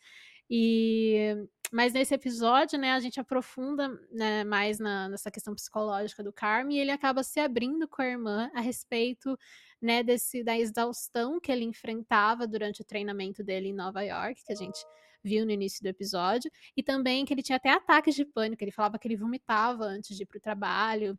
E 0.49 1.35
mas 1.73 1.93
nesse 1.93 2.15
episódio, 2.15 2.79
né, 2.79 2.93
a 2.93 3.01
gente 3.01 3.19
aprofunda 3.19 3.89
né, 4.13 4.45
mais 4.45 4.79
na, 4.79 5.09
nessa 5.09 5.31
questão 5.31 5.55
psicológica 5.55 6.23
do 6.23 6.33
Carmen 6.33 6.77
e 6.77 6.81
ele 6.81 6.91
acaba 6.91 7.23
se 7.23 7.41
abrindo 7.41 7.89
com 7.89 8.03
a 8.03 8.07
irmã 8.07 8.51
a 8.55 8.61
respeito 8.61 9.37
né, 9.81 10.03
desse, 10.03 10.43
da 10.45 10.57
exaustão 10.57 11.41
que 11.41 11.51
ele 11.51 11.65
enfrentava 11.65 12.47
durante 12.47 12.83
o 12.83 12.85
treinamento 12.85 13.43
dele 13.43 13.69
em 13.69 13.75
Nova 13.75 14.03
York, 14.03 14.45
que 14.45 14.53
a 14.53 14.57
gente 14.57 14.79
viu 15.23 15.45
no 15.45 15.51
início 15.51 15.83
do 15.83 15.89
episódio, 15.89 16.51
e 16.77 16.83
também 16.83 17.25
que 17.25 17.35
ele 17.35 17.43
tinha 17.43 17.57
até 17.57 17.71
ataques 17.71 18.15
de 18.15 18.25
pânico, 18.25 18.63
ele 18.63 18.71
falava 18.71 18.99
que 18.99 19.09
ele 19.09 19.17
vomitava 19.17 19.85
antes 19.85 20.17
de 20.17 20.23
ir 20.23 20.27
para 20.27 20.39
o 20.39 20.41
trabalho, 20.41 21.19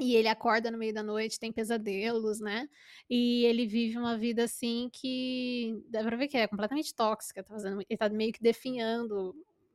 e 0.00 0.16
ele 0.16 0.28
acorda 0.28 0.70
no 0.70 0.78
meio 0.78 0.92
da 0.92 1.02
noite, 1.02 1.38
tem 1.38 1.52
pesadelos, 1.52 2.40
né? 2.40 2.68
E 3.08 3.44
ele 3.44 3.64
vive 3.66 3.96
uma 3.96 4.18
vida 4.18 4.44
assim 4.44 4.90
que 4.92 5.84
dá 5.88 6.02
pra 6.02 6.16
ver 6.16 6.26
que 6.26 6.36
é 6.36 6.48
completamente 6.48 6.92
tóxica, 6.94 7.44
tá 7.44 7.54
fazendo, 7.54 7.80
ele 7.88 7.96
tá 7.96 8.08
meio 8.08 8.32
que 8.32 8.42
definhando, 8.42 9.34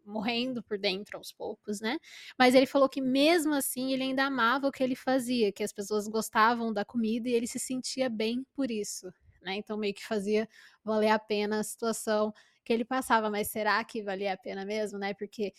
morrendo 0.09 0.63
por 0.63 0.77
dentro 0.77 1.17
aos 1.17 1.31
poucos, 1.31 1.79
né? 1.79 1.97
Mas 2.37 2.55
ele 2.55 2.65
falou 2.65 2.89
que 2.89 3.01
mesmo 3.01 3.53
assim 3.53 3.93
ele 3.93 4.03
ainda 4.03 4.25
amava 4.25 4.67
o 4.67 4.71
que 4.71 4.83
ele 4.83 4.95
fazia, 4.95 5.51
que 5.51 5.63
as 5.63 5.71
pessoas 5.71 6.07
gostavam 6.07 6.73
da 6.73 6.83
comida 6.83 7.29
e 7.29 7.33
ele 7.33 7.47
se 7.47 7.59
sentia 7.59 8.09
bem 8.09 8.45
por 8.53 8.69
isso, 8.71 9.07
né? 9.41 9.55
Então 9.55 9.77
meio 9.77 9.93
que 9.93 10.05
fazia 10.05 10.47
valer 10.83 11.09
a 11.09 11.19
pena 11.19 11.59
a 11.59 11.63
situação 11.63 12.33
que 12.63 12.73
ele 12.73 12.85
passava, 12.85 13.29
mas 13.29 13.47
será 13.49 13.83
que 13.83 14.03
valia 14.03 14.33
a 14.33 14.37
pena 14.37 14.65
mesmo, 14.65 14.99
né? 14.99 15.13
Porque 15.13 15.53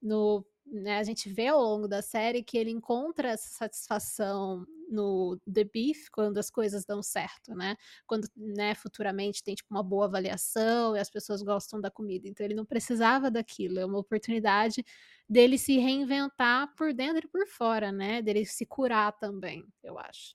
no 0.00 0.44
né, 0.66 0.98
a 0.98 1.02
gente 1.04 1.28
vê 1.28 1.48
ao 1.48 1.60
longo 1.60 1.86
da 1.86 2.02
série 2.02 2.42
que 2.42 2.58
ele 2.58 2.70
encontra 2.70 3.28
essa 3.30 3.48
satisfação 3.48 4.66
no 4.88 5.38
The 5.52 5.64
Beef 5.64 6.08
quando 6.12 6.38
as 6.38 6.50
coisas 6.50 6.84
dão 6.84 7.02
certo, 7.02 7.54
né? 7.54 7.76
Quando, 8.06 8.28
né, 8.36 8.74
futuramente 8.74 9.42
tem 9.42 9.54
tipo 9.54 9.72
uma 9.74 9.82
boa 9.82 10.06
avaliação 10.06 10.96
e 10.96 11.00
as 11.00 11.10
pessoas 11.10 11.42
gostam 11.42 11.80
da 11.80 11.90
comida. 11.90 12.28
Então 12.28 12.44
ele 12.44 12.54
não 12.54 12.64
precisava 12.66 13.30
daquilo, 13.30 13.78
é 13.78 13.84
uma 13.86 13.98
oportunidade 13.98 14.84
dele 15.28 15.58
se 15.58 15.78
reinventar 15.78 16.74
por 16.76 16.92
dentro 16.94 17.26
e 17.26 17.30
por 17.30 17.46
fora, 17.48 17.90
né? 17.92 18.22
Dele 18.22 18.44
se 18.46 18.64
curar 18.66 19.12
também, 19.18 19.64
eu 19.82 19.98
acho. 19.98 20.34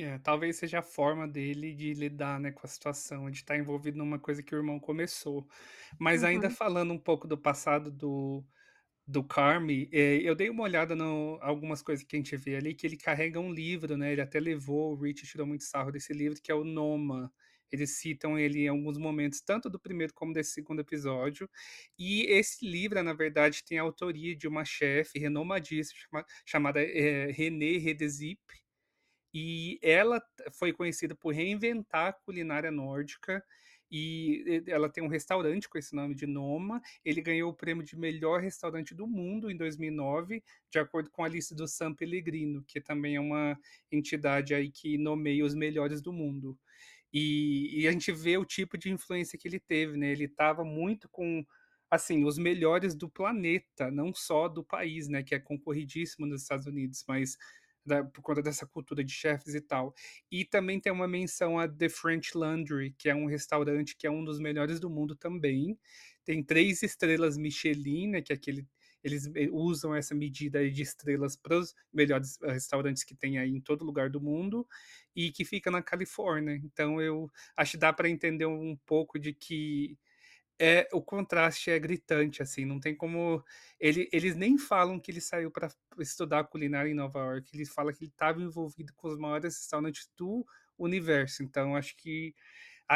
É, 0.00 0.16
talvez 0.18 0.56
seja 0.56 0.78
a 0.78 0.82
forma 0.82 1.26
dele 1.26 1.74
de 1.74 1.92
lidar, 1.92 2.38
né, 2.38 2.52
com 2.52 2.64
a 2.64 2.68
situação, 2.68 3.28
de 3.30 3.38
estar 3.38 3.56
envolvido 3.56 3.98
numa 3.98 4.16
coisa 4.18 4.42
que 4.44 4.54
o 4.54 4.58
irmão 4.58 4.78
começou. 4.78 5.48
Mas 5.98 6.22
ainda 6.22 6.48
Uhum. 6.48 6.50
falando 6.50 6.92
um 6.92 6.98
pouco 6.98 7.26
do 7.26 7.36
passado 7.36 7.90
do, 7.90 8.46
do 9.08 9.24
Carme, 9.24 9.88
eh, 9.92 10.20
eu 10.22 10.34
dei 10.34 10.50
uma 10.50 10.64
olhada 10.64 10.94
no 10.94 11.38
algumas 11.42 11.82
coisas 11.82 12.04
que 12.04 12.14
a 12.16 12.18
gente 12.18 12.36
vê 12.36 12.56
ali, 12.56 12.74
que 12.74 12.86
ele 12.86 12.96
carrega 12.96 13.40
um 13.40 13.52
livro, 13.52 13.96
né? 13.96 14.12
Ele 14.12 14.20
até 14.20 14.38
levou, 14.40 14.92
o 14.92 15.00
Rich 15.02 15.26
tirou 15.26 15.46
muito 15.46 15.64
sarro 15.64 15.90
desse 15.92 16.12
livro, 16.12 16.38
que 16.42 16.52
é 16.52 16.54
o 16.54 16.64
Noma. 16.64 17.32
Eles 17.72 17.98
citam 17.98 18.38
ele 18.38 18.60
em 18.60 18.68
alguns 18.68 18.98
momentos, 18.98 19.40
tanto 19.42 19.68
do 19.70 19.78
primeiro 19.80 20.12
como 20.14 20.32
desse 20.32 20.52
segundo 20.52 20.80
episódio. 20.80 21.48
E 21.98 22.22
esse 22.28 22.66
livro, 22.66 23.02
na 23.02 23.12
verdade, 23.14 23.64
tem 23.64 23.78
a 23.78 23.82
autoria 23.82 24.36
de 24.36 24.46
uma 24.48 24.64
chefe 24.64 25.18
renomadíssima 25.18 25.98
chama- 26.10 26.26
chamada 26.46 26.80
eh, 26.82 27.30
Renée 27.32 27.78
Redzepi. 27.78 28.67
E 29.38 29.78
ela 29.82 30.20
foi 30.52 30.72
conhecida 30.72 31.14
por 31.14 31.32
reinventar 31.34 32.08
a 32.08 32.12
culinária 32.12 32.70
nórdica. 32.70 33.44
E 33.90 34.62
e- 34.66 34.70
ela 34.70 34.88
tem 34.90 35.02
um 35.02 35.08
restaurante 35.08 35.68
com 35.68 35.78
esse 35.78 35.94
nome 35.94 36.14
de 36.14 36.26
Noma. 36.26 36.80
Ele 37.04 37.20
ganhou 37.22 37.50
o 37.50 37.54
prêmio 37.54 37.84
de 37.84 37.96
melhor 37.96 38.40
restaurante 38.40 38.94
do 38.94 39.06
mundo 39.06 39.50
em 39.50 39.56
2009, 39.56 40.42
de 40.70 40.78
acordo 40.78 41.10
com 41.10 41.24
a 41.24 41.28
lista 41.28 41.54
do 41.54 41.66
San 41.68 41.94
Pellegrino, 41.94 42.62
que 42.66 42.80
também 42.80 43.16
é 43.16 43.20
uma 43.20 43.58
entidade 43.90 44.54
aí 44.54 44.70
que 44.70 44.98
nomeia 44.98 45.44
os 45.44 45.54
melhores 45.54 46.02
do 46.02 46.12
mundo. 46.12 46.58
E, 47.12 47.82
e 47.82 47.88
a 47.88 47.92
gente 47.92 48.12
vê 48.12 48.36
o 48.36 48.44
tipo 48.44 48.76
de 48.76 48.90
influência 48.90 49.38
que 49.38 49.48
ele 49.48 49.58
teve, 49.60 49.96
né? 49.96 50.10
Ele 50.12 50.24
estava 50.24 50.64
muito 50.64 51.08
com, 51.08 51.44
assim, 51.90 52.24
os 52.24 52.36
melhores 52.38 52.94
do 52.94 53.08
planeta, 53.08 53.90
não 53.90 54.12
só 54.14 54.48
do 54.48 54.62
país, 54.64 55.08
né? 55.08 55.22
Que 55.22 55.34
é 55.34 55.38
concorridíssimo 55.38 56.26
nos 56.26 56.42
Estados 56.42 56.66
Unidos, 56.66 57.04
mas 57.08 57.36
da- 57.88 58.04
por 58.04 58.22
conta 58.22 58.42
dessa 58.42 58.66
cultura 58.66 59.02
de 59.04 59.12
chefes 59.12 59.54
e 59.54 59.60
tal. 59.60 59.94
E 60.30 60.44
também 60.44 60.80
tem 60.80 60.92
uma 60.92 61.08
menção 61.08 61.58
a 61.58 61.68
The 61.68 61.88
French 61.88 62.36
Laundry, 62.36 62.92
que 62.98 63.08
é 63.08 63.14
um 63.14 63.26
restaurante 63.26 63.96
que 63.96 64.06
é 64.06 64.10
um 64.10 64.24
dos 64.24 64.38
melhores 64.40 64.80
do 64.80 64.90
mundo 64.90 65.16
também. 65.16 65.78
Tem 66.24 66.42
três 66.42 66.82
estrelas 66.82 67.36
Michelin, 67.38 68.08
né? 68.08 68.22
Que 68.22 68.32
é 68.32 68.36
aquele 68.36 68.66
eles 69.02 69.30
usam 69.52 69.94
essa 69.94 70.12
medida 70.12 70.68
de 70.68 70.82
estrelas 70.82 71.36
para 71.36 71.56
os 71.56 71.72
melhores 71.92 72.36
eh, 72.42 72.50
restaurantes 72.52 73.04
que 73.04 73.14
tem 73.14 73.38
aí 73.38 73.48
em 73.50 73.60
todo 73.60 73.84
lugar 73.84 74.10
do 74.10 74.20
mundo 74.20 74.66
e 75.14 75.30
que 75.30 75.44
fica 75.44 75.70
na 75.70 75.82
Califórnia. 75.82 76.54
Então 76.64 77.00
eu 77.00 77.30
acho 77.56 77.72
que 77.72 77.76
dá 77.78 77.92
para 77.92 78.08
entender 78.08 78.46
um 78.46 78.76
pouco 78.86 79.18
de 79.18 79.32
que 79.32 79.96
é 80.58 80.88
o 80.92 81.02
contraste 81.02 81.70
é 81.70 81.78
gritante 81.78 82.42
assim, 82.42 82.64
não 82.64 82.80
tem 82.80 82.94
como 82.94 83.44
ele, 83.78 84.08
eles 84.12 84.34
nem 84.34 84.58
falam 84.58 84.98
que 85.00 85.10
ele 85.10 85.20
saiu 85.20 85.50
para 85.50 85.68
estudar 85.98 86.44
culinária 86.44 86.90
em 86.90 86.94
Nova 86.94 87.20
York, 87.20 87.50
ele 87.54 87.64
fala 87.66 87.92
que 87.92 88.04
ele 88.04 88.10
estava 88.10 88.42
envolvido 88.42 88.92
com 88.96 89.08
os 89.08 89.18
maiores 89.18 89.56
restaurantes 89.56 90.10
do 90.16 90.44
universo. 90.76 91.42
Então 91.42 91.76
acho 91.76 91.96
que 91.96 92.34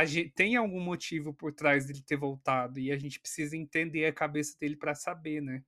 gente, 0.05 0.31
tem 0.31 0.57
algum 0.57 0.81
motivo 0.81 1.35
por 1.35 1.53
trás 1.53 1.87
dele 1.87 2.03
ter 2.03 2.17
voltado 2.17 2.81
e 2.81 2.91
a 2.91 2.99
gente 2.99 3.21
precisa 3.21 3.57
entender 3.57 4.07
a 4.07 4.13
cabeça 4.13 4.57
dele 4.59 4.77
para 4.77 4.95
saber, 4.95 5.43
né? 5.43 5.63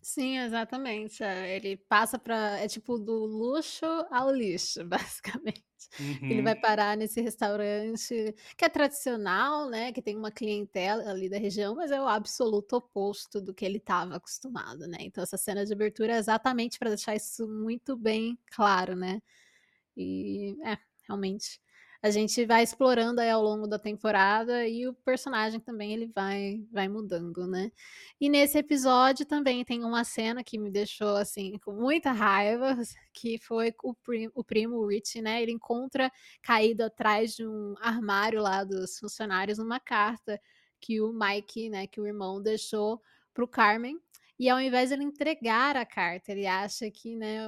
Sim, 0.00 0.38
exatamente. 0.38 1.22
É, 1.24 1.56
ele 1.56 1.76
passa 1.76 2.18
para 2.18 2.58
é 2.58 2.68
tipo 2.68 2.98
do 2.98 3.12
luxo 3.26 3.84
ao 4.10 4.30
lixo, 4.30 4.84
basicamente. 4.88 5.64
Ele 6.28 6.40
Uhum. 6.40 6.42
vai 6.42 6.54
parar 6.56 6.96
nesse 6.96 7.20
restaurante 7.20 8.34
que 8.56 8.64
é 8.64 8.68
tradicional, 8.68 9.68
né, 9.68 9.92
que 9.92 10.02
tem 10.02 10.16
uma 10.16 10.30
clientela 10.30 11.08
ali 11.10 11.28
da 11.28 11.38
região, 11.38 11.74
mas 11.74 11.90
é 11.90 12.00
o 12.00 12.06
absoluto 12.08 12.74
oposto 12.76 13.40
do 13.40 13.54
que 13.54 13.64
ele 13.64 13.78
estava 13.78 14.16
acostumado, 14.16 14.86
né. 14.88 14.98
Então 15.00 15.22
essa 15.22 15.36
cena 15.36 15.64
de 15.64 15.72
abertura 15.72 16.14
é 16.14 16.18
exatamente 16.18 16.78
para 16.78 16.90
deixar 16.90 17.14
isso 17.16 17.46
muito 17.48 17.96
bem 17.96 18.38
claro, 18.52 18.94
né. 18.96 19.20
E 19.96 20.56
é, 20.64 20.78
realmente. 21.08 21.60
A 22.02 22.10
gente 22.10 22.44
vai 22.46 22.62
explorando 22.62 23.20
aí 23.20 23.28
ao 23.28 23.42
longo 23.42 23.66
da 23.66 23.76
temporada 23.78 24.64
e 24.68 24.86
o 24.86 24.94
personagem 24.94 25.58
também 25.58 25.92
ele 25.92 26.06
vai 26.14 26.64
vai 26.70 26.86
mudando, 26.88 27.44
né. 27.48 27.72
E 28.20 28.28
nesse 28.28 28.56
episódio 28.58 29.26
também 29.26 29.64
tem 29.64 29.84
uma 29.84 30.04
cena 30.04 30.44
que 30.44 30.58
me 30.58 30.70
deixou, 30.70 31.16
assim, 31.16 31.58
com 31.58 31.72
muita 31.72 32.12
raiva, 32.12 32.76
que 33.12 33.36
foi 33.38 33.74
o 33.82 33.94
pri 33.94 34.30
o 34.34 34.44
primo, 34.44 34.86
Rich, 34.86 35.20
né, 35.20 35.42
ele 35.42 35.50
encontra 35.52 36.10
caído 36.42 36.84
atrás 36.84 37.34
de 37.34 37.44
um 37.46 37.74
armário 37.80 38.40
lá 38.42 38.62
dos 38.62 38.96
funcionários 38.98 39.58
uma 39.58 39.80
carta 39.80 40.40
que 40.80 41.00
o 41.00 41.12
Mike, 41.12 41.68
né, 41.68 41.86
que 41.88 42.00
o 42.00 42.06
irmão 42.06 42.40
deixou 42.40 43.02
para 43.34 43.44
o 43.44 43.48
Carmen, 43.48 43.98
e 44.38 44.48
ao 44.48 44.60
invés 44.60 44.88
de 44.90 44.94
ele 44.96 45.04
entregar 45.04 45.76
a 45.76 45.84
carta, 45.86 46.32
ele 46.32 46.46
acha 46.46 46.90
que, 46.90 47.16
né, 47.16 47.38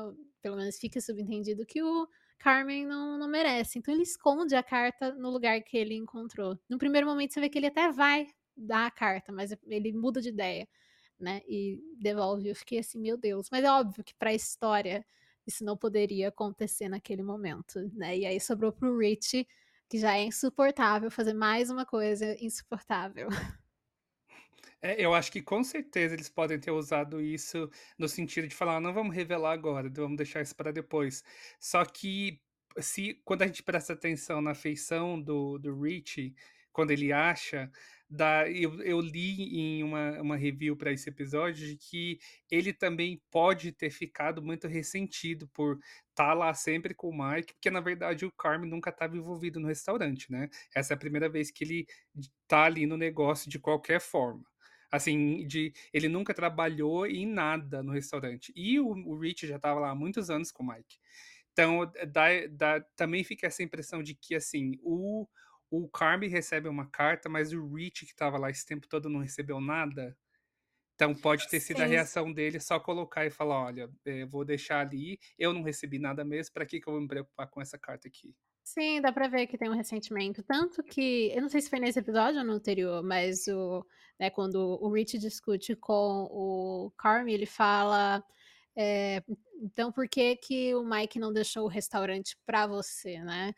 pelo 0.43 0.57
menos 0.57 0.79
fica 0.79 1.01
subentendido 1.01 1.65
que 1.67 1.83
o 1.83 2.09
Carmen 2.39 2.87
não 2.87 3.19
não 3.19 3.29
merece, 3.29 3.79
então 3.79 3.93
ele 3.95 4.03
esconde 4.03 4.55
a 4.57 4.63
carta 4.63 5.13
no 5.15 5.31
lugar 5.31 5.61
que 5.63 5.77
ele 5.77 5.95
encontrou. 5.95 6.59
No 6.69 6.79
primeiro 6.79 7.07
momento 7.07 7.33
você 7.35 7.41
vê 7.41 7.49
que 7.51 7.59
ele 7.59 7.67
até 7.69 7.93
vai 7.93 8.27
dar 8.57 8.87
a 8.87 8.91
carta, 8.91 9.33
mas 9.33 9.53
ele 9.69 9.93
muda 9.93 10.21
de 10.21 10.31
ideia, 10.31 10.67
né, 11.19 11.43
e 11.49 11.81
devolve. 11.99 12.49
Eu 12.49 12.57
fiquei 12.57 12.79
assim: 12.81 12.99
"Meu 13.01 13.17
Deus", 13.19 13.49
mas 13.51 13.65
é 13.65 13.71
óbvio 13.71 14.03
que 14.05 14.15
pra 14.15 14.33
história 14.35 15.05
isso 15.47 15.65
não 15.65 15.77
poderia 15.77 16.29
acontecer 16.29 16.89
naquele 16.89 17.23
momento, 17.23 17.81
né, 17.95 18.17
e 18.19 18.27
aí 18.27 18.41
sobrou 18.41 18.73
para 18.73 18.89
o 18.91 18.99
Rich, 18.99 19.47
que 19.89 19.99
já 19.99 20.17
é 20.17 20.25
insuportável, 20.25 21.11
fazer 21.11 21.35
mais 21.35 21.71
uma 21.71 21.85
coisa 21.87 22.37
insuportável. 22.45 23.29
É, 24.83 25.03
eu 25.05 25.13
acho 25.15 25.31
que 25.31 25.43
com 25.43 25.63
certeza 25.63 26.15
eles 26.15 26.29
podem 26.29 26.59
ter 26.59 26.71
usado 26.71 27.21
isso 27.21 27.69
no 27.99 28.09
sentido 28.09 28.49
de 28.49 28.55
falar: 28.55 28.81
"Não 28.81 28.93
vamos 28.95 29.15
revelar 29.15 29.53
agora, 29.53 29.91
vamos 29.95 30.17
deixar 30.17 30.41
isso 30.43 30.57
para 30.57 30.73
depois". 30.73 31.23
Só 31.61 31.85
que 31.85 32.41
se 32.79 33.21
quando 33.25 33.43
a 33.43 33.47
gente 33.47 33.63
presta 33.63 33.93
atenção 33.93 34.41
na 34.41 34.55
feição 34.55 35.21
do 35.21 35.59
do 35.59 35.79
Rich, 35.83 36.35
quando 36.73 36.93
ele 36.93 37.13
acha, 37.13 37.71
eu 38.49 38.81
eu 38.83 39.01
li 39.01 39.43
em 39.61 39.83
uma 39.83 40.21
uma 40.23 40.37
review 40.37 40.75
para 40.77 40.93
esse 40.93 41.09
episódio 41.11 41.67
de 41.67 41.77
que 41.77 42.19
ele 42.51 42.73
também 42.73 43.21
pode 43.31 43.73
ter 43.73 43.91
ficado 43.91 44.43
muito 44.43 44.67
ressentido 44.67 45.47
por 45.49 45.79
estar 46.09 46.33
lá 46.33 46.55
sempre 46.55 46.95
com 46.95 47.09
o 47.11 47.17
Mike, 47.31 47.53
porque 47.55 47.71
na 47.71 47.81
verdade 47.81 48.25
o 48.25 48.33
Carmen 48.33 48.71
nunca 48.71 48.89
estava 48.91 49.15
envolvido 49.17 49.61
no 49.61 49.69
restaurante, 49.69 50.31
né. 50.33 50.49
Essa 50.75 50.95
é 50.95 50.97
a 50.97 50.99
primeira 50.99 51.29
vez 51.29 51.51
que 51.51 51.65
ele 51.65 51.87
tá 52.49 52.65
ali 52.65 52.87
no 52.87 52.97
negócio 52.97 53.51
de 53.51 53.59
qualquer 53.59 54.01
forma. 54.01 54.45
Assim, 54.91 55.47
de 55.47 55.73
ele 55.93 56.09
nunca 56.09 56.35
trabalhou 56.35 57.07
em 57.07 57.27
nada 57.27 57.83
no 57.83 57.93
restaurante. 57.93 58.53
E 58.57 58.81
o 58.81 58.89
o 58.91 59.19
Rich 59.19 59.47
já 59.47 59.57
estava 59.57 59.81
lá 59.81 59.91
há 59.91 59.95
muitos 59.95 60.31
anos 60.31 60.51
com 60.53 60.63
o 60.65 60.67
Mike. 60.69 60.99
Então, 61.53 61.91
dá 62.13 62.29
dá 62.51 62.81
também 62.97 63.25
fica 63.25 63.47
essa 63.47 63.63
impressão 63.63 64.03
de 64.03 64.15
que, 64.15 64.35
assim, 64.35 64.79
o 64.83 65.27
o 65.73 65.89
Carmen 65.89 66.29
recebe 66.31 66.69
uma 66.69 66.91
carta, 66.91 67.29
mas 67.29 67.53
o 67.53 67.75
Rich 67.75 68.05
que 68.07 68.13
estava 68.13 68.37
lá 68.39 68.51
esse 68.51 68.67
tempo 68.67 68.89
todo 68.89 69.09
não 69.09 69.21
recebeu 69.21 69.61
nada. 69.61 70.17
Então 70.95 71.15
pode 71.17 71.49
ter 71.49 71.61
sido 71.61 71.81
a 71.83 71.87
Sim, 71.87 71.87
reação 71.87 72.33
dele 72.33 72.61
só 72.61 72.79
colocar 72.81 73.27
e 73.27 73.31
falar: 73.31 73.65
"Olha, 73.65 73.91
eh, 74.05 74.27
vou 74.27 74.45
deixar 74.45 74.81
ali, 74.87 75.19
eu 75.39 75.53
não 75.53 75.63
recebi 75.63 75.99
nada 75.99 76.25
mesmo, 76.25 76.53
pra 76.55 76.67
que 76.67 76.81
que 76.81 76.89
eu 76.89 76.93
vou 76.93 77.03
me 77.03 77.09
preocupar 77.09 77.49
com 77.51 77.61
essa 77.61 77.79
carta 77.79 78.09
aqui?". 78.09 78.35
Sim, 78.75 79.01
dá 79.01 79.13
pra 79.13 79.29
ver 79.29 79.47
que 79.47 79.59
tem 79.59 79.69
um 79.71 79.75
ressentimento, 79.75 80.43
tanto 80.43 80.83
que 80.83 81.31
eu 81.35 81.43
não 81.43 81.49
sei 81.49 81.61
se 81.61 81.71
foi 81.71 81.81
nesse 81.81 81.99
episódio 81.99 82.39
ou 82.41 82.45
no 82.47 82.53
anterior, 82.55 83.03
mas 83.03 83.47
o 83.49 83.85
né, 84.19 84.29
quando 84.31 84.79
o 84.83 84.93
Rich 84.93 85.19
discute 85.19 85.75
com 85.77 86.29
o 86.31 86.91
Carmen, 86.99 87.35
ele 87.35 87.47
fala, 87.47 88.23
eh, 88.77 89.23
"Então 89.63 89.91
por 89.93 90.09
que 90.09 90.37
que 90.37 90.75
o 90.75 90.85
Mike 90.85 91.19
não 91.19 91.33
deixou 91.33 91.65
o 91.65 91.69
restaurante 91.69 92.37
pra 92.47 92.67
você, 92.67 93.19
né?" 93.25 93.55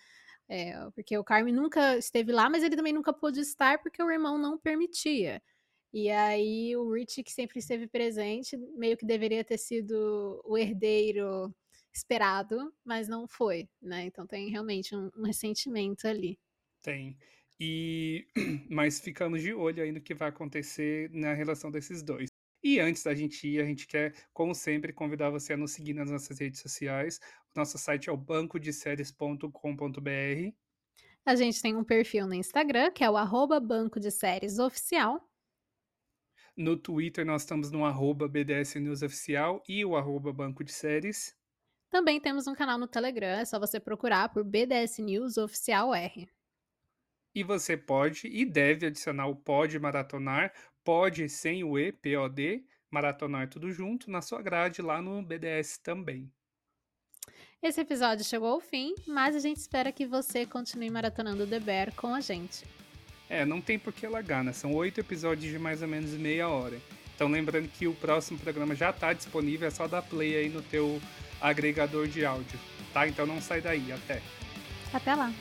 Eh, 0.48 0.74
porque 0.94 1.18
o 1.18 1.24
Carmen 1.24 1.54
nunca 1.54 1.96
esteve 1.98 2.32
lá, 2.32 2.50
mas 2.50 2.62
ele 2.64 2.76
também 2.76 2.92
nunca 2.94 3.12
pôde 3.12 3.40
estar, 3.40 3.80
porque 3.82 4.02
o 4.02 4.10
irmão 4.12 4.38
não 4.38 4.58
permitia. 4.58 5.42
E 5.92 6.10
aí 6.10 6.76
o 6.76 6.92
Rich, 6.94 7.22
que 7.24 7.32
sempre 7.32 7.58
esteve 7.60 7.86
presente, 7.88 8.56
meio 8.76 8.96
que 8.96 9.06
deveria 9.06 9.44
ter 9.44 9.58
sido 9.58 10.42
o 10.44 10.58
herdeiro 10.58 11.54
esperado, 11.92 12.72
mas 12.84 13.08
não 13.08 13.26
foi, 13.26 13.68
né, 13.80 14.04
então 14.06 14.26
tem 14.26 14.50
realmente 14.50 14.94
um 14.96 15.10
um 15.16 15.24
ressentimento 15.24 16.06
ali. 16.06 16.38
Tem. 16.82 17.16
E 17.60 18.26
mas 18.70 19.00
ficamos 19.00 19.42
de 19.42 19.52
olho 19.54 19.82
aí 19.82 19.92
no 19.92 20.00
que 20.00 20.14
vai 20.14 20.28
acontecer 20.28 21.10
na 21.10 21.32
relação 21.34 21.70
desses 21.70 22.02
2. 22.02 22.28
E 22.64 22.78
antes 22.78 23.02
da 23.02 23.14
gente 23.14 23.46
ir, 23.48 23.60
a 23.60 23.64
gente 23.64 23.86
quer, 23.88 24.14
como 24.32 24.54
sempre, 24.54 24.92
convidar 24.92 25.30
você 25.30 25.52
a 25.52 25.56
nos 25.56 25.72
seguir 25.72 25.94
nas 25.94 26.10
nossas 26.10 26.38
redes 26.38 26.60
sociais. 26.60 27.18
O 27.54 27.58
nosso 27.58 27.76
site 27.76 28.08
é 28.08 28.12
o 28.12 28.16
bancodeséries.com.br. 28.16 30.54
A 31.24 31.36
gente 31.36 31.60
tem 31.60 31.76
um 31.76 31.84
perfil 31.84 32.26
no 32.26 32.34
Instagram, 32.34 32.90
que 32.92 33.02
é 33.02 33.10
o 33.10 33.16
arroba 33.16 33.58
banco 33.60 33.98
de 33.98 34.10
séries 34.10 34.58
oficial. 34.58 35.28
No 36.56 36.76
Twitter, 36.76 37.24
nós 37.24 37.42
estamos 37.42 37.70
no 37.70 37.84
arroba 37.84 38.28
BDS 38.28 38.76
News 38.76 39.02
Oficial 39.02 39.62
e 39.68 39.84
o 39.84 39.96
arroba 39.96 40.32
Banco 40.32 40.62
de 40.62 40.72
Séries. 40.72 41.34
Também 41.92 42.18
temos 42.18 42.46
um 42.46 42.54
canal 42.54 42.78
no 42.78 42.86
Telegram, 42.86 43.38
é 43.38 43.44
só 43.44 43.60
você 43.60 43.78
procurar 43.78 44.30
por 44.30 44.42
BDS 44.42 44.98
News 44.98 45.36
Oficial 45.36 45.94
R. 45.94 46.26
E 47.34 47.44
você 47.44 47.76
pode 47.76 48.28
e 48.28 48.46
deve 48.46 48.86
adicionar 48.86 49.26
o 49.26 49.36
Pode 49.36 49.78
Maratonar, 49.78 50.54
pode 50.82 51.28
sem 51.28 51.62
o 51.62 51.78
E, 51.78 51.92
P-O-D, 51.92 52.64
maratonar 52.90 53.50
tudo 53.50 53.70
junto, 53.70 54.10
na 54.10 54.22
sua 54.22 54.40
grade 54.40 54.80
lá 54.80 55.02
no 55.02 55.20
BDS 55.20 55.76
também. 55.76 56.32
Esse 57.62 57.82
episódio 57.82 58.24
chegou 58.24 58.48
ao 58.48 58.60
fim, 58.60 58.94
mas 59.06 59.36
a 59.36 59.38
gente 59.38 59.58
espera 59.58 59.92
que 59.92 60.06
você 60.06 60.46
continue 60.46 60.88
maratonando 60.88 61.46
The 61.46 61.60
Bear 61.60 61.94
com 61.94 62.14
a 62.14 62.22
gente. 62.22 62.64
É, 63.28 63.44
não 63.44 63.60
tem 63.60 63.78
por 63.78 63.92
que 63.92 64.06
largar, 64.06 64.42
né? 64.42 64.54
São 64.54 64.72
oito 64.72 64.98
episódios 64.98 65.52
de 65.52 65.58
mais 65.58 65.82
ou 65.82 65.88
menos 65.88 66.12
meia 66.12 66.48
hora. 66.48 66.80
Então 67.14 67.28
lembrando 67.28 67.68
que 67.68 67.86
o 67.86 67.94
próximo 67.94 68.38
programa 68.38 68.74
já 68.74 68.88
está 68.88 69.12
disponível, 69.12 69.68
é 69.68 69.70
só 69.70 69.86
dar 69.86 70.00
play 70.00 70.36
aí 70.36 70.48
no 70.48 70.62
teu 70.62 70.98
agregador 71.42 72.06
de 72.06 72.24
áudio, 72.24 72.58
tá? 72.94 73.06
Então 73.06 73.26
não 73.26 73.40
sai 73.40 73.60
daí, 73.60 73.92
até. 73.92 74.22
Até 74.92 75.14
lá. 75.14 75.32